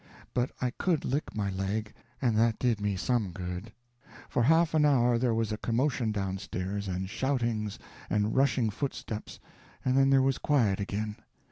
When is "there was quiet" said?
10.09-10.79